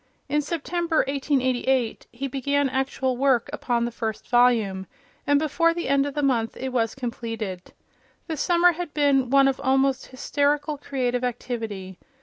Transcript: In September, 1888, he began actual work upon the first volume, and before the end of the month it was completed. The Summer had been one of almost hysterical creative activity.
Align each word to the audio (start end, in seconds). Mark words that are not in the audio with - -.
In 0.27 0.41
September, 0.41 1.05
1888, 1.07 2.07
he 2.11 2.27
began 2.27 2.69
actual 2.69 3.15
work 3.17 3.51
upon 3.53 3.85
the 3.85 3.91
first 3.91 4.27
volume, 4.27 4.87
and 5.27 5.37
before 5.37 5.75
the 5.75 5.87
end 5.87 6.07
of 6.07 6.15
the 6.15 6.23
month 6.23 6.57
it 6.57 6.69
was 6.73 6.95
completed. 6.95 7.71
The 8.25 8.35
Summer 8.35 8.71
had 8.71 8.95
been 8.95 9.29
one 9.29 9.47
of 9.47 9.61
almost 9.63 10.07
hysterical 10.07 10.79
creative 10.79 11.23
activity. 11.23 11.99